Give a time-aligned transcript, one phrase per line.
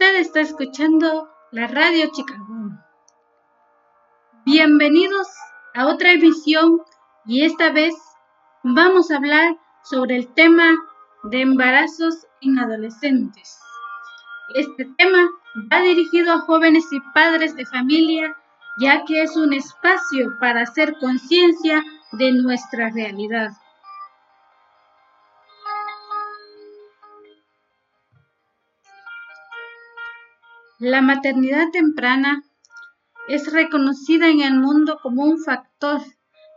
[0.00, 2.70] Usted está escuchando la radio Chicago.
[4.46, 5.26] Bienvenidos
[5.74, 6.82] a otra emisión
[7.26, 7.96] y esta vez
[8.62, 10.76] vamos a hablar sobre el tema
[11.24, 13.58] de embarazos en adolescentes.
[14.54, 15.30] Este tema
[15.72, 18.36] va dirigido a jóvenes y padres de familia
[18.78, 23.50] ya que es un espacio para hacer conciencia de nuestra realidad.
[30.80, 32.44] La maternidad temprana
[33.26, 36.00] es reconocida en el mundo como un factor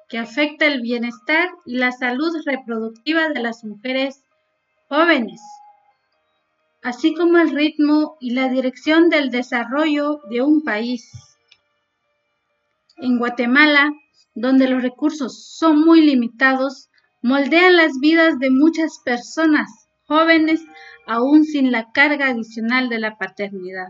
[0.10, 4.24] que afecta el bienestar y la salud reproductiva de las mujeres
[4.90, 5.42] jóvenes,
[6.84, 11.10] así como el ritmo y la dirección del desarrollo de un país.
[12.98, 13.92] En Guatemala,
[14.36, 16.92] donde los recursos son muy limitados,
[17.24, 19.68] moldean las vidas de muchas personas
[20.06, 20.64] jóvenes
[21.08, 23.88] aún sin la carga adicional de la paternidad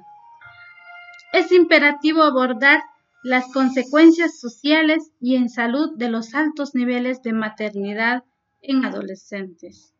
[1.33, 2.81] es imperativo abordar
[3.23, 8.23] las consecuencias sociales y en salud de los altos niveles de maternidad
[8.61, 9.93] en adolescentes.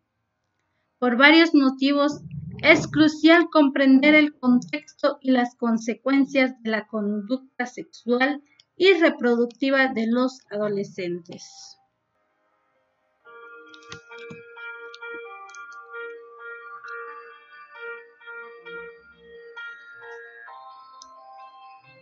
[1.00, 2.22] Por varios motivos,
[2.62, 8.44] es crucial comprender el contexto y las consecuencias de la conducta sexual
[8.76, 11.78] y reproductiva de los adolescentes.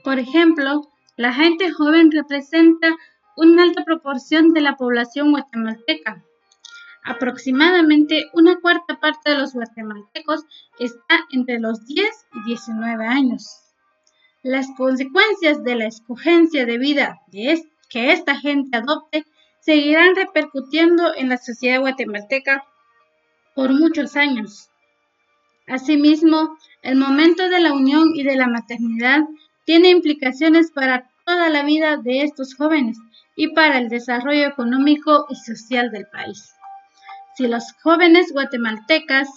[0.03, 2.95] Por ejemplo, la gente joven representa
[3.35, 6.23] una alta proporción de la población guatemalteca.
[7.03, 10.45] Aproximadamente una cuarta parte de los guatemaltecos
[10.79, 13.47] está entre los 10 y 19 años.
[14.43, 19.25] Las consecuencias de la escogencia de vida que esta gente adopte
[19.59, 22.63] seguirán repercutiendo en la sociedad guatemalteca
[23.55, 24.69] por muchos años.
[25.67, 29.21] Asimismo, el momento de la unión y de la maternidad
[29.69, 32.97] tiene implicaciones para toda la vida de estos jóvenes
[33.35, 36.55] y para el desarrollo económico y social del país.
[37.37, 39.29] Si los jóvenes guatemaltecas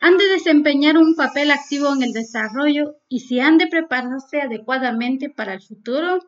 [0.00, 5.30] han de desempeñar un papel activo en el desarrollo y si han de prepararse adecuadamente
[5.30, 6.18] para el futuro,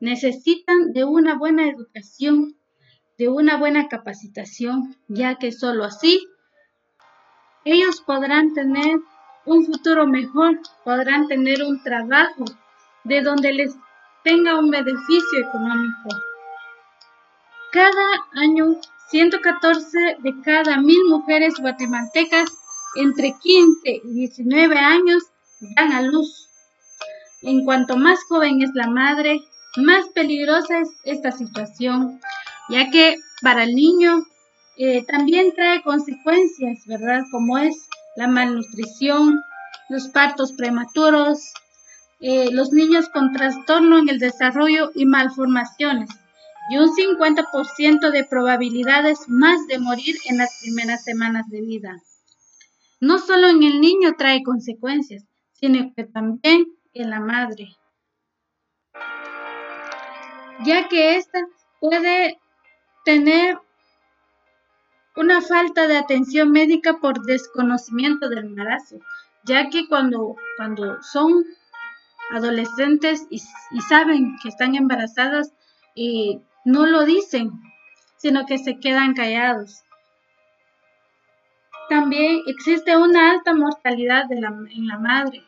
[0.00, 2.54] necesitan de una buena educación,
[3.16, 6.28] de una buena capacitación, ya que sólo así
[7.64, 8.98] ellos podrán tener
[9.46, 12.44] un futuro mejor, podrán tener un trabajo
[13.04, 13.76] de donde les
[14.22, 16.08] tenga un beneficio económico.
[17.72, 22.50] Cada año, 114 de cada mil mujeres guatemaltecas
[22.96, 25.24] entre 15 y 19 años
[25.76, 26.48] dan a luz.
[27.42, 29.40] En cuanto más joven es la madre,
[29.76, 32.20] más peligrosa es esta situación,
[32.70, 34.22] ya que para el niño
[34.76, 37.22] eh, también trae consecuencias, ¿verdad?
[37.30, 39.42] Como es la malnutrición,
[39.88, 41.52] los partos prematuros,
[42.20, 46.10] eh, los niños con trastorno en el desarrollo y malformaciones
[46.70, 51.96] y un 50% de probabilidades más de morir en las primeras semanas de vida.
[53.00, 57.68] No solo en el niño trae consecuencias, sino que también en la madre,
[60.64, 61.40] ya que ésta
[61.80, 62.38] puede
[63.04, 63.58] tener
[65.16, 68.98] una falta de atención médica por desconocimiento del embarazo,
[69.44, 71.44] ya que cuando, cuando son
[72.34, 73.40] adolescentes y,
[73.88, 75.52] saben que están embarazadas
[75.94, 77.52] y no lo dicen,
[78.16, 79.82] sino que se quedan callados.
[81.88, 85.44] También existe una alta mortalidad en la madre.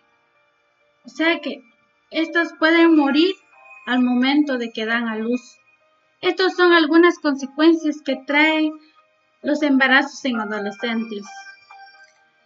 [1.04, 1.62] O sea que
[2.10, 3.34] estos pueden morir
[3.86, 5.56] al momento de que dan a luz.
[6.20, 8.72] Estas son algunas consecuencias que traen
[9.42, 11.24] los embarazos en adolescentes.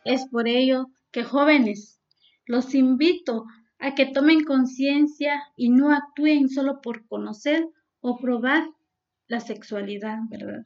[0.05, 1.99] Es por ello que jóvenes,
[2.47, 3.47] los invito
[3.81, 7.67] a que tomen conciencia y no actúen solo por conocer
[8.01, 8.69] o probar
[9.27, 10.65] la sexualidad, ¿verdad?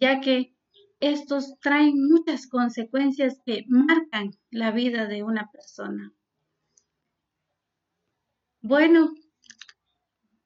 [0.00, 0.54] Ya que
[1.00, 6.12] estos traen muchas consecuencias que marcan la vida de una persona.
[8.62, 9.12] Bueno,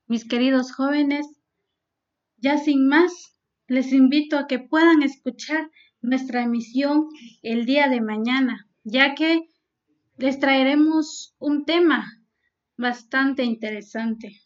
[0.09, 1.27] mis queridos jóvenes,
[2.39, 3.37] ya sin más,
[3.69, 7.09] les invito a que puedan escuchar nuestra emisión
[7.43, 9.49] el día de mañana, ya que
[10.19, 12.05] les traeremos un tema
[12.77, 14.43] bastante interesante.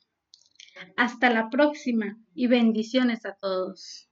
[0.97, 4.12] Hasta la próxima y bendiciones a todos.